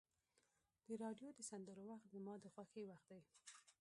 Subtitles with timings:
[0.87, 3.21] د راډیو د سندرو وخت زما د خوښۍ وخت دی.